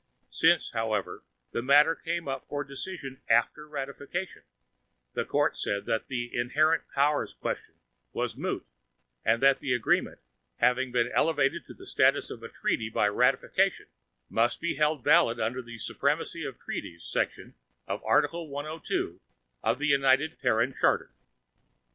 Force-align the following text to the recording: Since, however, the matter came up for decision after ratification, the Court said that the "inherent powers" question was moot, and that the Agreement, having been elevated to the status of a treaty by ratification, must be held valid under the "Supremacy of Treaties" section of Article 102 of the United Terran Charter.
Since, 0.31 0.71
however, 0.71 1.23
the 1.51 1.61
matter 1.61 1.93
came 1.93 2.27
up 2.27 2.47
for 2.49 2.63
decision 2.63 3.21
after 3.29 3.67
ratification, 3.67 4.41
the 5.13 5.25
Court 5.25 5.55
said 5.55 5.85
that 5.85 6.07
the 6.07 6.35
"inherent 6.35 6.85
powers" 6.87 7.35
question 7.35 7.75
was 8.11 8.35
moot, 8.35 8.65
and 9.23 9.43
that 9.43 9.59
the 9.59 9.75
Agreement, 9.75 10.17
having 10.55 10.91
been 10.91 11.11
elevated 11.13 11.65
to 11.65 11.75
the 11.75 11.85
status 11.85 12.31
of 12.31 12.41
a 12.41 12.49
treaty 12.49 12.89
by 12.89 13.07
ratification, 13.09 13.89
must 14.27 14.59
be 14.59 14.73
held 14.75 15.03
valid 15.03 15.39
under 15.39 15.61
the 15.61 15.77
"Supremacy 15.77 16.43
of 16.45 16.57
Treaties" 16.57 17.03
section 17.03 17.53
of 17.85 18.03
Article 18.03 18.49
102 18.49 19.21
of 19.61 19.77
the 19.77 19.85
United 19.85 20.39
Terran 20.41 20.73
Charter. 20.73 21.11